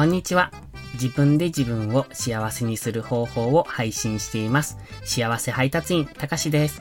[0.00, 0.50] こんにちは。
[0.94, 4.78] 自分で自分を幸せにする方法を配信しています。
[5.04, 6.80] 幸せ配達員、たかしです。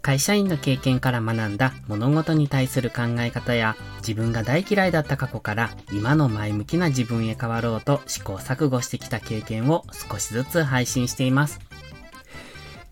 [0.00, 11.60] 会社員の経験から学んだ物事に対する考え方や自分が大嫌いだった過去から今の前向きな自分へ変わろうと試行錯誤してきた経験を少しずつ配信しています。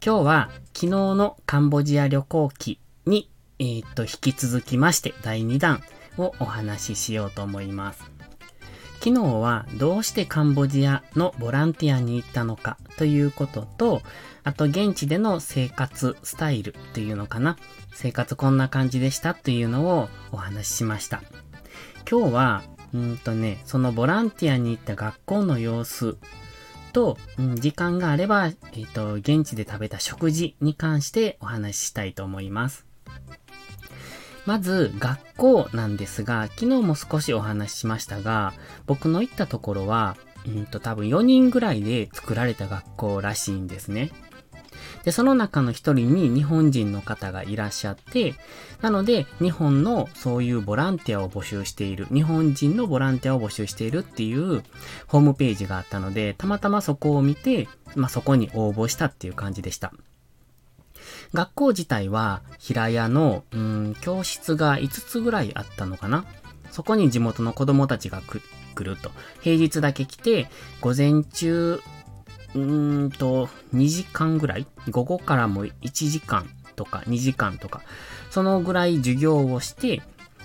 [0.05, 5.83] 今日は昨日のカンボジア旅行記に、えー、っと、引き続きまして第2弾
[6.19, 8.12] をお話ししようと思います。
[9.05, 14.01] 昨日はどうしてカンボジアのボランティアに行ったのかということと、
[14.45, 17.57] あと現地での生活スタイルっていうのかな。
[17.93, 21.25] 生活こんな感じでしたというのをお話ししました。
[22.09, 22.63] 今日は、
[22.95, 26.17] うんとね、そのボランティアに行った学校の様子
[26.93, 32.92] と、うん、時間があれば、えっ、ー、と、現地で食べた食事に関してお話ししたいと思います。
[34.45, 38.53] まず、学校なんですが、昨日も少しお話ししましたが、
[38.87, 44.11] 僕の行ったところは、うんと多分4人ぐらいで作られた学校らしいんですね。
[45.05, 48.35] で、その中の一人に日本人の方がいらっしゃって、
[48.81, 54.63] なので、日本のそういうボランティアを募集している、日本人のボランティアを募集しているっていう
[55.07, 59.93] ホームページがあったので、たまたまそこを見て、まあ、そこに応募したっていう感じでした。
[61.33, 66.25] 学校自体は平屋の、うん、教室が5つぐらいあったのかな
[66.71, 68.41] そこに地元の子供たちが来
[68.83, 69.11] ると。
[69.43, 70.49] 平日だけ来て、
[70.81, 71.83] 午前中、
[72.55, 74.67] うーんと、2時間ぐらい？
[74.91, 77.83] 午後からも1時間とか2時間とか、
[78.31, 80.01] そのぐらい授業をして、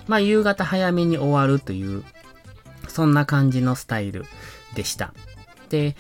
[0.08, 2.04] まあ夕方早めに終わるという、
[2.90, 4.26] そんな感じのスタイル
[4.76, 5.14] でした。
[5.70, 5.95] で、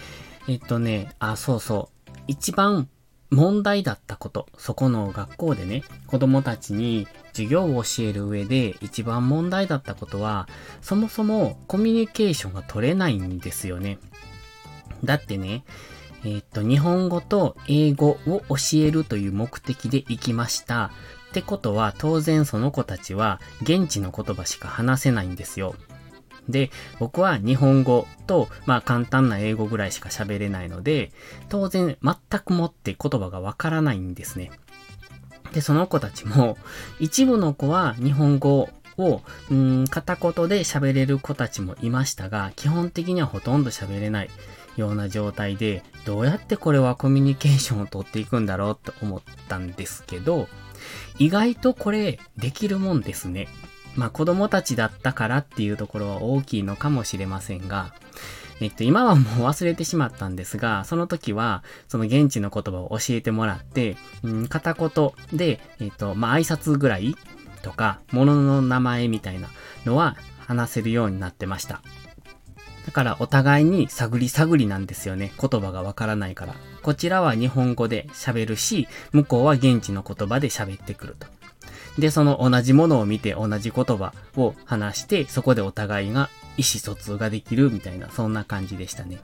[0.49, 2.21] えっとね、あ、そうそう。
[2.27, 2.89] 一番
[3.29, 10.47] 問題だったこと、そこの学校でね、子供たちに授業を教える上で一番問題だったことは、
[10.81, 13.99] そもそもコミュニケーションが取れないんですよね。
[15.03, 15.63] だってね、
[16.23, 20.91] えー、っと、日本語と英語を教えるという目的で行きました。
[21.29, 25.75] ってことは、当然その子たちは現地の言葉しか話せないんですよ。
[26.49, 31.11] で、僕は日本語と、まあ簡単な英語ぐらいしか喋れないので、
[31.49, 34.51] 当然全くもって言葉がわからないんですね。
[35.53, 36.57] で、その子たちも、
[36.99, 44.29] 一部の子は日本語を、うん、片言で喋れる子たちもいましたが、基本的にはほとんど喋れない
[44.75, 50.47] ような状態で、どうやってこれはコミュニケーションをとっていくんだろうと思ったんですけど、
[51.17, 53.47] 意外とこれできるもんですね。
[53.97, 57.93] まあ子供たちだったからっていうところは大きいのかもしれませんが、
[58.59, 67.15] えっと、今はもう忘れてしまったんですが、その時は、その現地の言葉を教えてもらって、うん、片言で、えっと、まあ挨拶ぐらい
[67.61, 69.49] とか、物の名前みたいな
[69.85, 71.81] のは話せるようになってました。
[72.85, 75.33] だからお互いに探り探りなんですよね。
[75.39, 76.55] 言葉がわからないから。
[76.81, 81.27] こちらは日本語で喋るし、向こうは現地の言葉で喋ってくると。
[81.97, 89.19] で、その同じものを見て同じ言葉を話して、そこでお互いが意思疎通ができるみたいな、そんな感じでしたね。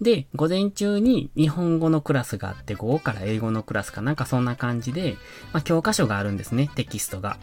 [0.00, 5.16] で、午前中に日本語のクラスがあって、午後から英語のクラスかなんかそんな感じで、
[5.52, 7.38] まあ、教科書があるんですね、テキストが。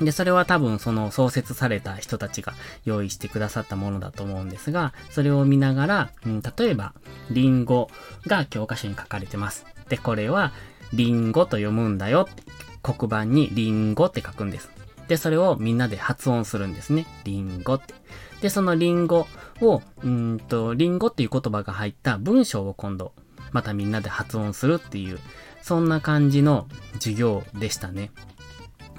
[0.00, 2.54] で、それは多分その創設された人たちが
[2.86, 6.94] 用意してくださったものだと思うんですが、それを見ながら、うん、例えば、
[7.30, 7.90] リンゴ
[8.26, 9.66] が教科書に書かれてます。
[9.90, 10.52] で、これは、
[10.94, 12.28] リンゴと読むんだよ。
[12.82, 14.70] 黒板にリンゴって書くんです。
[15.08, 17.06] で、それをみんなで発音するんですね。
[17.24, 17.94] リンゴって。
[18.42, 19.26] で、そのリンゴ
[19.60, 23.12] を、うんと、リンゴっていう言葉が入った文章を今度、
[23.52, 25.18] またみんなで発音するっていう、
[25.62, 28.12] そんな感じの授業でしたね。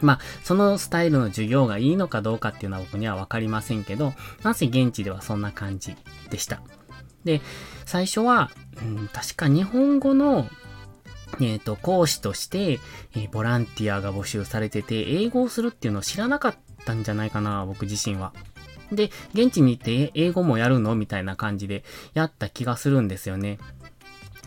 [0.02, 5.96] まあ、そのスタイルの授業がいいのかどうかっていうのは僕にはわかりませんけど、なぜ現地ではそんな感じ
[6.30, 6.62] でした。
[7.24, 7.42] で、
[7.86, 10.48] 最初は、うん、確か日本語の
[11.48, 16.56] えっ、ー、と、講師として、えー、ボランティアが募集されてて、英語をするっていうのを知らなかっ
[16.86, 18.34] たんじゃないかな、僕自身は。
[18.92, 21.84] で、現地に行って英語もやるのみたいな感じで
[22.14, 23.58] やった気がするんですよね。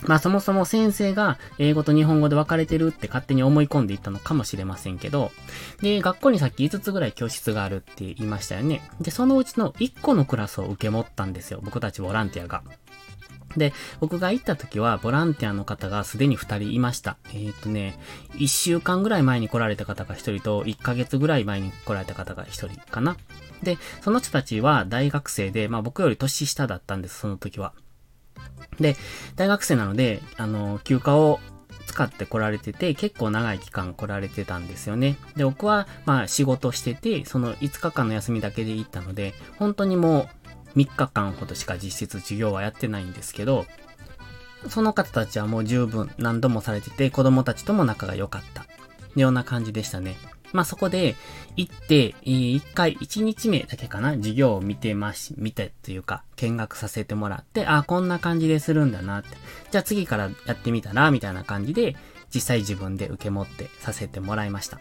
[0.02, 5.30] まあそもそも先生が英語と日本語で分かれてるって勝手に思い込んでいったのかもしれませんけど、
[5.80, 8.82] で、学校にさっき5つぐらい教室があるって言いましたよね。
[9.00, 11.60] で、そのうちの1個のクラスを受け持ったんですよ。
[11.62, 12.62] 僕たちボランティアが。
[13.56, 17.16] で、僕が行った時は、ボランティアの方がすでに2人いました。
[17.28, 17.98] えー、っとね、
[18.34, 23.16] 1週間ぐらい前に来られた方が1人と、1ヶ月ぐらい前に来られた方が1人かな。
[23.62, 27.72] で、その人たちは大学生で、まあ僕より年下だったんです、その時は。
[28.80, 28.96] で、
[29.36, 31.40] 大学生なので、あの、休暇を
[31.86, 35.16] 使って来られてて、結構長い期間来られてたんですよね。
[35.36, 40.28] で、僕は、まあ仕事してて、その5日間の休みだけで行ったので、本当にもう、
[40.76, 43.66] 3日間ほどしか実質授業はやってないんですけど、
[44.68, 48.64] その方たちはもう十分何度もされてて、子供たちとも仲が良かった。
[49.20, 50.16] ような感じでしたね。
[50.52, 51.16] まあ、そこで
[51.56, 59.30] 行って、一回、一日目だけかな、授業を見てまし、見てというか、見学させてもらって、あ、こんな感じでするんだなって。
[59.72, 61.96] じゃあ次からやってみたら、みたいな感じで、
[62.32, 64.78] 実際自分で受け持ってさせてもらいました。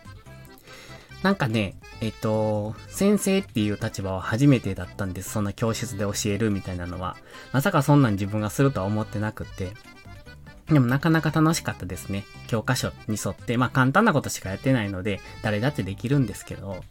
[1.23, 5.31] なんかね、えっと、先生っていう立場は初めてだったんです。
[5.31, 7.15] そんな教室で教えるみたいなのは。
[7.53, 9.71] まさかそんなん自分がするとは思ってなくて。
[10.67, 12.25] でもなかなか楽しかったですね。
[12.47, 16.83] 教科書に沿って、まあ簡単なことしかやってないので、誰だってできるんですけど。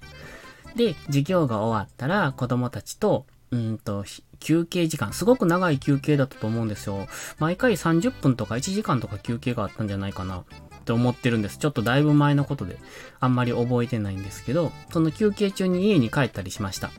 [0.76, 4.04] で、授業が終わったら子供たちと、うんと、
[4.42, 7.06] 休憩時間、すごく長い休憩だったと思うんですよ。
[7.38, 10.44] 毎回30分とか1時間とか休憩があったんじゃないかなっ
[10.84, 11.58] て思ってるんです。
[11.58, 12.78] ちょっとだいぶ前のことで、
[13.20, 16.90] あんまり覚えてないんですけど、その休憩中に家に帰ったりしました。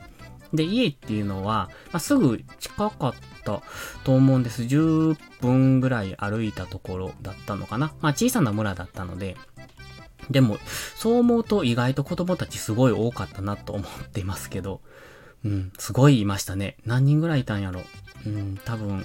[0.54, 3.14] で、家っていうのは、まあ、すぐ近かっ
[3.44, 3.62] た
[4.04, 4.62] と思うんです。
[4.62, 7.92] 10分ぐらい歩いたところだったのかな。
[8.00, 9.36] まあ、小さな村だったので、
[10.30, 10.58] でも、
[10.96, 14.80] そう思うと意外と子供たちすごい多かったなと思っていますけど、
[15.44, 16.76] うん、すごいいましたね。
[16.86, 17.82] 何人ぐらいいたんやろ。
[18.26, 19.04] うん、多分、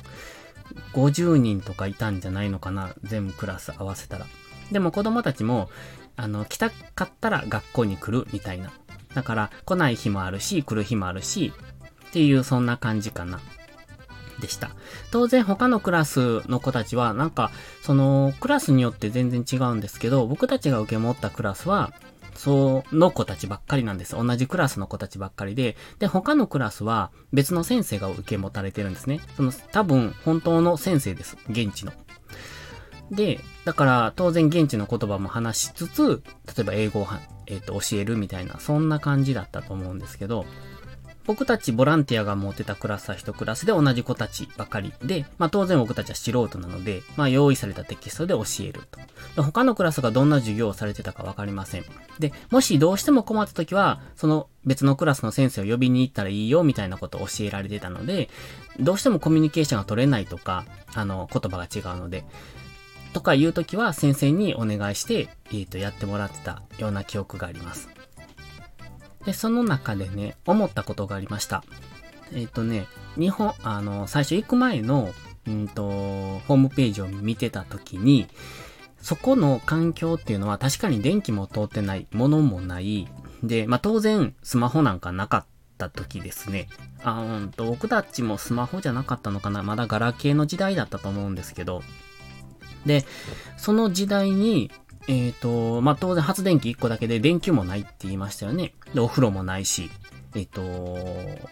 [0.94, 2.94] 50人とかいたんじゃないのかな。
[3.04, 4.26] 全部クラス合わせたら。
[4.72, 5.70] でも子供たちも、
[6.16, 8.72] あの、来たかったら学校に来るみたいな
[9.14, 11.52] だから来ない日もあるし、来る日もあるし、
[12.10, 13.40] っていうそんな感じかな。
[14.40, 14.72] でした。
[15.12, 17.52] 当然他のクラスの子たちはなんか
[17.82, 21.92] そのクラスによって全然違うんですけど僕たちが受け持ったクラスは
[22.40, 24.16] その子たちばっかりなんです。
[24.16, 29.20] 同じクラスの子たちばっかりで、で、他のクラスは別の先生が受け持たれてるんですね。
[29.36, 31.36] その多分本当の先生です。
[31.50, 31.92] 現地の。
[33.12, 37.08] で、だから当然現地の言葉も話しつつ、例えば英語を
[37.48, 40.46] えっ、ー、と、教えるみたいな、そんな感じだったと思うんですけど、
[41.26, 48.82] 僕たちボランティアが持ってたクラスは一クラスで同じ子たちばかりで、まあ当然僕たちは素人なので、まあ用意されたテキストで教える
[49.36, 49.44] と。
[49.44, 51.86] 他のクラスがどんな授業をされてたかわかりません。
[52.20, 58.30] で、もしどうしても困った時は、その別のクラスの先生を呼びに行ったらいいよみたいなことを教えられてたので、
[58.80, 62.26] どうしてもコミュニケーションが取れないとか、あの、言葉が違うので、
[63.14, 67.90] とかいう時は先生にお願いして、えー、と、やってもらってたような記憶があります。
[69.26, 71.64] で、その中でね、思ったことがありました。
[72.32, 72.88] えっ、ー、とね、
[73.18, 75.14] 日本、あの、最初行く前の、
[75.48, 78.28] うんと、ホームページを見てた時に、
[79.02, 83.08] そこの環境っていうのは確かに電気も通ってない、物もない。
[83.44, 85.46] で、まあ、当然スマホなんかなかっ
[85.78, 86.68] た時ですね。
[87.04, 91.82] あうんと、僕たちもスマホじゃなかったのかなまだガラケーの時代だったと思うんですけど、
[92.86, 93.06] で、
[93.58, 94.72] その時代に、
[95.10, 98.76] えっ、ー、と、まあ、当然発電機1個だけで電球もないって言いましたよね。
[98.94, 99.90] で、お風呂もないし、
[100.36, 101.50] えっ、ー、と、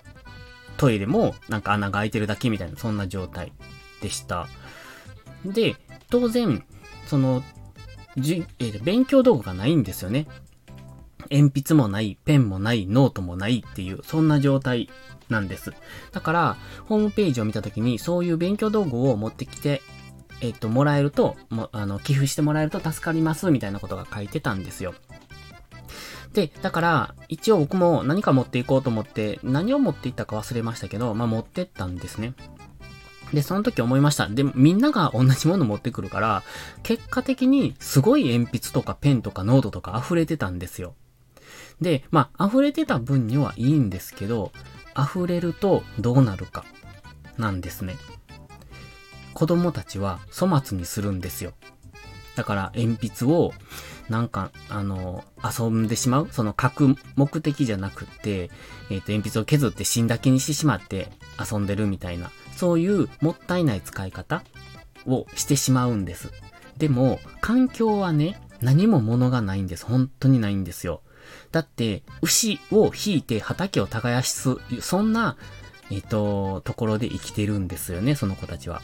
[0.77, 3.51] トイレもなんか穴が開いてるだけみたいな、そんな状態
[3.99, 4.47] でした。
[5.43, 5.75] で、
[6.11, 6.63] 当然、
[7.07, 7.41] その、
[8.15, 10.27] じ、えー、勉強道具がないんですよね。
[11.31, 14.87] 鉛筆もない、ペンもない、ノートもないっていう、そんな状態
[15.29, 15.73] なんです。
[16.11, 19.81] だから、ホームページを見たときに、そういう勉強道具を持ってきて
[20.41, 24.93] えっと、もらえると、もあの、寄付してもらえると助かります、みたいなことが書いてたんですよ。
[26.33, 32.33] で、だから、一応僕も何か持っていこうと思って、何を持っていったか忘れましたけど、まあ持ってったんですね。
[33.33, 34.27] で、その時思いました。
[34.27, 36.43] で、みんなが同じもの持ってくるから、
[36.83, 40.95] 結果的にすごい鉛筆とかペンとかノートとか溢れてたんですよ。
[41.81, 44.51] で、まあ、溢れてた分にはいいんですけど、
[44.97, 46.65] 溢れるとどうなるか、
[47.37, 47.97] なんですね。
[49.37, 51.53] 子供たちは粗末にするんですよ。
[52.35, 53.53] だから鉛筆を
[54.09, 58.49] なんか、あの、遊んでしまうその書く目的じゃなくって、
[58.89, 64.41] えっ、ー、と、鉛筆を削って芯だけにしてしまって遊んでるみたいな、そういうもったいない使い方
[65.05, 66.31] をしてしまうんです。
[66.79, 69.85] でも、環境はね、何も物がないんです。
[69.85, 71.03] 本当にないんですよ。
[71.51, 75.37] だって、牛を引いて畑を耕す、そんな、
[75.91, 78.81] えっ、ー、と、ところで生きてるんですよね、その子たちは。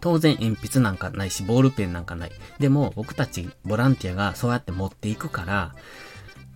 [0.00, 2.32] 当然鉛筆なんかないし、ボールペンなんかない。
[2.58, 5.74] でも僕たちボランティアがそうやって持っていくから、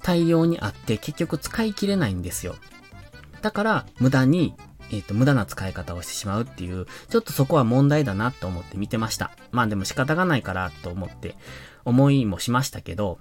[0.03, 2.57] 大量にあって結局使い切れないんですよ。
[3.41, 4.55] だから無駄に、
[4.91, 9.31] えっ、ー、と、無駄な使い方をしてしまうっていう、ちょっとそこは問題だなと思って見てました。
[9.51, 11.35] まあでも仕方がないからと思って
[11.85, 13.19] 思いもしましたけど、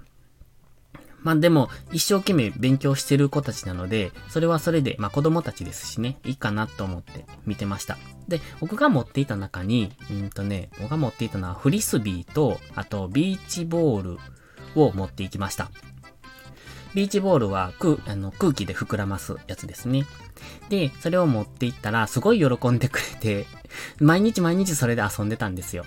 [1.24, 7.98] まあでも、一生懸命勉強してる子たちなので、それはそれで、まあ子供たちですしね、いいかなと思って見てました。
[8.28, 14.18] で、僕が持っていた中に、うんとね、僕が持っていたのはフリスビーと、あとビーチボール
[14.76, 15.72] を持っていきました。
[16.94, 20.06] ビーチボールは空あの空気で膨らますやつですね。
[20.70, 23.46] で、それを持っていったら、すごい喜んでくれて、
[24.00, 25.86] 毎日毎日それで遊んでたんですよ。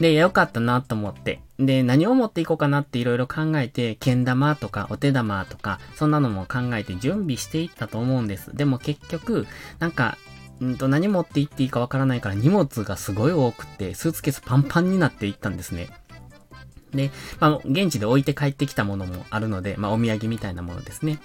[0.00, 1.40] で、良かったなと思って。
[1.58, 8.54] で、何を持っていこうかなっていろいろ考えて、剣玉とかお手玉とか、そんなのも考えて準備していったと思うんです。
[8.54, 9.46] でも結局、
[9.78, 10.18] なんか、
[10.64, 15.88] んと何持って行っていいかわからないから荷物がすごい多くて、スーツケースパンパンになっていったんですね。
[16.96, 21.18] で、まあ、現地で置いて帰ってきたものもあるので、まあ、お土産みたいなものですね。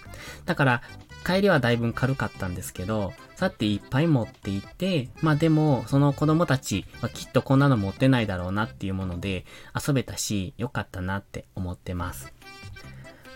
[0.45, 0.81] だから、
[1.25, 12.33] 帰りはだいぶ軽かったんですけど、さっていっぱい持っていて、まあでも、その子供たちはきっとこんなの持ってないだろうなっていうもので遊べたし、よかったなって思ってます。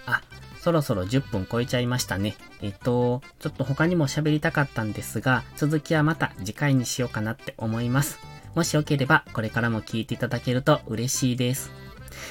[0.06, 0.22] あ、
[0.60, 2.36] そろそろ10分超えちゃいましたね。
[2.62, 8.20] えっと、ちょっと他にも喋りたかったんですが、続きはまた次回にしようかなって思います。
[8.56, 11.85] もしよければ、これからも聞いていただけると嬉しいです。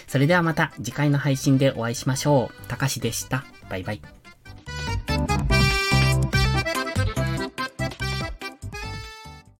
[0.06, 2.66] それではまた次回の配信でお会いしましょう。
[2.68, 3.44] たかしでした。
[3.68, 4.23] バイバイ。